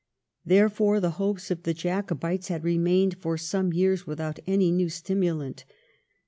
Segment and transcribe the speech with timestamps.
[0.43, 5.63] Therefore the hopes of the Jacobites had remained for some years without any new stimulant.